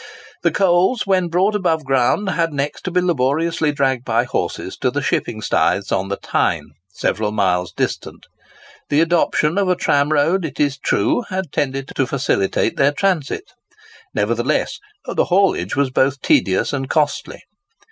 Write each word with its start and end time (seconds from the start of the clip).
The 0.41 0.49
coals, 0.49 1.05
when 1.05 1.27
brought 1.27 1.53
above 1.53 1.83
ground, 1.85 2.29
had 2.29 2.51
next 2.51 2.81
to 2.85 2.91
be 2.91 3.01
laboriously 3.01 3.71
dragged 3.71 4.03
by 4.03 4.23
horses 4.23 4.75
to 4.77 4.89
the 4.89 5.03
shipping 5.03 5.41
staiths 5.43 5.91
on 5.91 6.07
the 6.09 6.17
Tyne, 6.17 6.71
several 6.89 7.31
miles 7.31 7.71
distant. 7.71 8.25
The 8.89 8.99
adoption 8.99 9.59
of 9.59 9.69
a 9.69 9.75
tramroad, 9.75 10.43
it 10.43 10.59
is 10.59 10.79
true, 10.79 11.21
had 11.29 11.51
tended 11.51 11.91
to 11.95 12.07
facilitate 12.07 12.77
their 12.77 12.91
transit. 12.93 13.51
Nevertheless 14.15 14.79
the 15.05 15.25
haulage 15.25 15.75
was 15.75 15.91
both 15.91 16.19
tedious 16.23 16.73
and 16.73 16.89
costly. 16.89 17.43